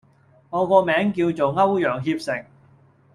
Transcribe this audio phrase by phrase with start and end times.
[0.49, 2.43] 我個名叫做歐陽協成